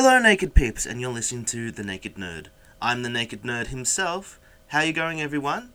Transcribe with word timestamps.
Hello, 0.00 0.16
Naked 0.20 0.54
Peeps, 0.54 0.86
and 0.86 1.00
you're 1.00 1.12
listening 1.12 1.44
to 1.46 1.72
The 1.72 1.82
Naked 1.82 2.14
Nerd. 2.14 2.46
I'm 2.80 3.02
the 3.02 3.08
Naked 3.08 3.42
Nerd 3.42 3.66
himself. 3.66 4.38
How 4.68 4.82
you 4.82 4.92
going, 4.92 5.20
everyone? 5.20 5.72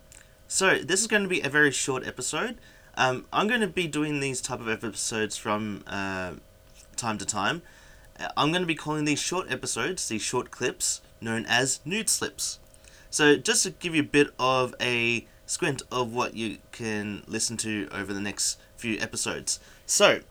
So, 0.47 0.77
this 0.77 1.01
is 1.01 1.07
going 1.07 1.23
to 1.23 1.27
be 1.27 1.41
a 1.41 1.49
very 1.49 1.71
short 1.71 2.07
episode. 2.07 2.57
Um, 2.95 3.25
I'm 3.33 3.49
going 3.49 3.59
to 3.59 3.67
be 3.67 3.85
doing 3.85 4.21
these 4.21 4.39
type 4.39 4.61
of 4.61 4.69
episodes 4.69 5.35
from 5.35 5.83
uh, 5.87 6.35
time 6.95 7.17
to 7.17 7.25
time. 7.25 7.63
Uh, 8.17 8.29
I'm 8.37 8.51
going 8.51 8.61
to 8.61 8.65
be 8.65 8.75
calling 8.75 9.03
these 9.03 9.19
short 9.19 9.51
episodes, 9.51 10.07
these 10.07 10.21
short 10.21 10.51
clips, 10.51 11.01
known 11.19 11.45
as 11.45 11.81
nude 11.83 12.09
slips. 12.09 12.59
So, 13.09 13.35
just 13.35 13.63
to 13.63 13.71
give 13.71 13.93
you 13.93 14.03
a 14.03 14.05
bit 14.05 14.29
of 14.39 14.73
a 14.79 15.27
squint 15.45 15.81
of 15.91 16.13
what 16.13 16.33
you 16.33 16.59
can 16.71 17.23
listen 17.27 17.57
to 17.57 17.89
over 17.91 18.13
the 18.13 18.21
next 18.21 18.57
few 18.77 18.97
episodes. 19.01 19.59
So, 19.85 20.21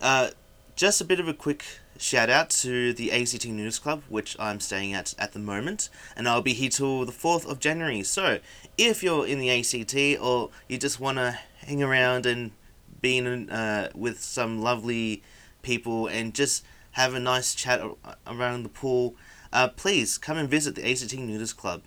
uh, 0.00 0.30
just 0.76 1.00
a 1.00 1.04
bit 1.04 1.18
of 1.18 1.26
a 1.26 1.34
quick 1.34 1.79
shout 2.00 2.30
out 2.30 2.48
to 2.48 2.94
the 2.94 3.12
ACT 3.12 3.46
Nudist 3.46 3.82
Club, 3.82 4.02
which 4.08 4.34
I'm 4.38 4.58
staying 4.58 4.94
at 4.94 5.14
at 5.18 5.32
the 5.32 5.38
moment, 5.38 5.90
and 6.16 6.26
I'll 6.26 6.40
be 6.40 6.54
here 6.54 6.70
till 6.70 7.04
the 7.04 7.12
4th 7.12 7.48
of 7.48 7.60
January. 7.60 8.02
So, 8.02 8.40
if 8.78 9.02
you're 9.02 9.26
in 9.26 9.38
the 9.38 9.50
ACT 9.50 10.20
or 10.20 10.50
you 10.66 10.78
just 10.78 10.98
want 10.98 11.18
to 11.18 11.38
hang 11.66 11.82
around 11.82 12.24
and 12.24 12.52
be 13.02 13.18
in, 13.18 13.50
uh, 13.50 13.90
with 13.94 14.20
some 14.20 14.62
lovely 14.62 15.22
people 15.62 16.06
and 16.06 16.34
just 16.34 16.64
have 16.92 17.14
a 17.14 17.20
nice 17.20 17.54
chat 17.54 17.82
around 18.26 18.62
the 18.62 18.70
pool, 18.70 19.14
uh, 19.52 19.68
please 19.68 20.16
come 20.16 20.38
and 20.38 20.48
visit 20.48 20.74
the 20.74 20.90
ACT 20.90 21.12
Nudist 21.12 21.56
Club. 21.56 21.82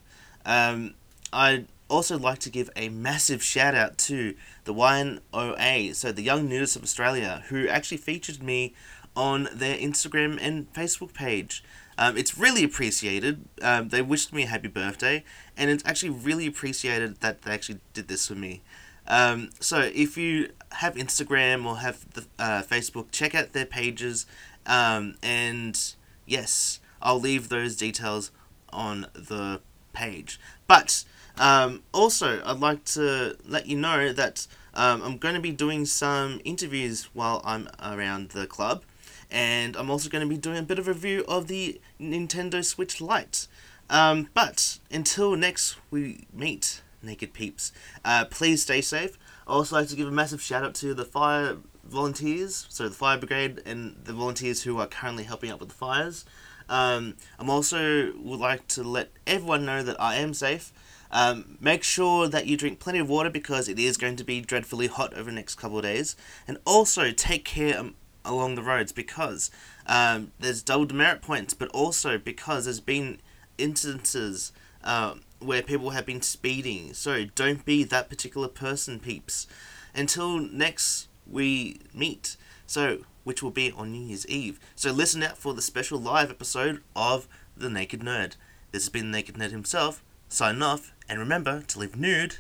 Um, 0.46 0.94
I'd 1.32 1.68
also 1.90 2.18
like 2.18 2.40
to 2.40 2.50
give 2.50 2.70
a 2.76 2.90
massive 2.90 3.44
shout 3.44 3.74
out 3.74 3.98
to 3.98 4.36
the 4.66 4.74
YNOA, 4.74 5.96
so 5.96 6.12
the 6.12 6.22
Young 6.22 6.48
Nudists 6.48 6.76
of 6.76 6.84
Australia, 6.84 7.44
who 7.50 7.68
actually 7.68 7.98
featured 7.98 8.44
me 8.44 8.74
on 9.16 9.50
their 9.54 9.78
Instagram 9.78 10.38
and 10.42 10.72
Facebook 10.74 11.14
page. 11.14 11.64
Um, 11.98 12.18
it's 12.18 12.38
really 12.38 12.64
appreciated. 12.64 13.46
Um, 13.62 13.90
they 13.90 14.02
wished 14.02 14.34
me 14.34 14.44
a 14.44 14.48
happy 14.48 14.68
birthday, 14.68 15.24
and 15.56 15.70
it's 15.70 15.84
actually 15.86 16.10
really 16.10 16.48
appreciated 16.48 17.22
that 17.22 17.44
they 17.44 17.52
actually 17.52 17.80
did 17.94 18.08
this 18.08 18.28
for 18.28 18.36
me. 18.36 18.62
Um, 19.08 19.50
so 19.60 19.80
if 19.94 20.18
you 20.18 20.50
have 20.72 20.96
Instagram 20.96 21.66
or 21.66 21.78
have 21.78 22.12
the 22.14 22.26
uh, 22.40 22.64
Facebook, 22.64 23.12
check 23.12 23.36
out 23.36 23.54
their 23.54 23.66
pages, 23.66 24.26
um, 24.66 25.16
and 25.22 25.80
yes, 26.26 26.80
I'll 27.02 27.20
leave 27.20 27.50
those 27.50 27.76
details 27.76 28.32
on 28.72 29.08
the 29.14 29.62
page. 29.92 30.40
But 30.68 31.04
um, 31.38 31.84
also, 31.92 32.42
I'd 32.44 32.60
like 32.60 32.86
to 32.86 33.38
let 33.46 33.68
you 33.68 33.78
know 33.78 34.14
that 34.14 34.48
um, 34.74 35.02
I'm 35.04 35.18
going 35.18 35.36
to 35.36 35.42
be 35.42 35.52
doing 35.52 35.86
some 35.86 36.42
interviews 36.44 37.10
while 37.14 37.42
I'm 37.44 37.70
around 37.82 38.30
the 38.30 38.48
club 38.48 38.84
and 39.32 39.76
I'm 39.76 39.90
also 39.90 40.10
going 40.10 40.24
to 40.24 40.30
be 40.30 40.38
doing 40.38 40.58
a 40.58 40.64
bit 40.64 40.80
of 40.80 40.88
a 40.88 40.94
review 40.94 41.26
of 41.28 41.48
the 41.48 41.80
Nintendo 42.00 42.64
Switch 42.64 43.02
Lite. 43.02 43.48
Um, 43.90 44.30
but 44.34 44.80
until 44.92 45.36
next 45.36 45.78
we 45.92 46.26
meet, 46.34 46.82
naked 47.02 47.34
peeps, 47.34 47.72
uh, 48.04 48.26
please 48.26 48.62
stay 48.62 48.82
safe. 48.82 49.18
I 49.48 49.52
also 49.52 49.76
like 49.76 49.90
to 49.90 49.96
give 49.96 50.08
a 50.08 50.12
massive 50.12 50.42
shout 50.42 50.64
out 50.64 50.76
to 50.76 50.94
the 50.94 51.06
fire 51.06 51.58
volunteers, 51.84 52.66
so 52.70 52.88
the 52.88 52.96
fire 52.96 53.18
brigade 53.18 53.62
and 53.66 53.98
the 54.04 54.14
volunteers 54.14 54.64
who 54.64 54.80
are 54.80 54.88
currently 54.88 55.24
helping 55.24 55.52
out 55.52 55.60
with 55.60 55.70
the 55.70 55.76
fires. 55.76 56.26
Um, 56.70 57.16
I'm 57.38 57.50
also 57.50 58.14
would 58.18 58.40
like 58.40 58.68
to 58.70 58.84
let 58.84 59.12
everyone 59.28 59.66
know 59.66 59.84
that 59.84 60.00
I 60.00 60.16
am 60.16 60.34
safe. 60.34 60.72
Um, 61.12 61.58
make 61.62 61.84
sure 61.84 62.28
that 62.28 62.48
you 62.48 62.58
drink 62.58 62.80
plenty 62.80 62.98
of 62.98 63.08
water 63.08 63.30
because 63.30 63.70
it 63.70 63.78
is 63.78 63.98
going 63.98 64.16
to 64.16 64.24
be 64.24 64.42
dreadfully 64.42 64.88
hot 64.88 65.14
over 65.14 65.30
the 65.30 65.36
next 65.36 65.56
couple 65.56 65.78
of 65.78 65.84
days. 65.84 66.16
And 66.48 66.58
also 66.66 67.12
take 67.12 67.46
care 67.46 67.78
along 68.26 68.56
the 68.56 68.62
roads 68.62 68.92
because 68.92 69.52
um, 69.88 70.32
there's 70.40 70.62
double 70.62 70.86
demerit 70.86 71.22
points, 71.22 71.54
but 71.54 71.70
also 71.70 72.18
because 72.18 72.66
there's 72.66 72.80
been 72.80 73.20
instances 73.58 74.52
uh, 74.84 75.16
where 75.40 75.62
people 75.62 75.92
have 75.92 76.06
been 76.06 76.22
speeding. 76.22 76.94
So 76.94 77.26
don't 77.36 77.66
be 77.66 77.84
that 77.84 78.10
particular 78.10 78.48
person, 78.48 79.00
peeps. 79.00 79.48
Until 79.96 80.40
next 80.40 81.08
we 81.30 81.80
meet, 81.94 82.36
so 82.66 83.00
which 83.24 83.42
will 83.42 83.52
be 83.52 83.72
on 83.72 83.92
New 83.92 84.06
Year's 84.08 84.28
Eve. 84.28 84.60
So 84.76 84.92
listen 84.92 85.24
out 85.24 85.38
for 85.38 85.54
the 85.54 85.62
special 85.62 86.00
live 86.00 86.30
episode 86.30 86.82
of 86.96 87.28
The 87.56 87.70
Naked 87.70 88.02
Nerd. 88.02 88.36
This 88.72 88.84
has 88.84 88.90
been 88.90 89.12
the 89.12 89.18
Naked 89.18 89.36
Nerd 89.36 89.52
himself, 89.52 90.04
Sign 90.34 90.64
off, 90.64 90.92
and 91.08 91.20
remember 91.20 91.62
to 91.62 91.78
live 91.78 91.96
nude 91.96 92.38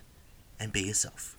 and 0.59 0.73
be 0.73 0.81
yourself. 0.81 1.35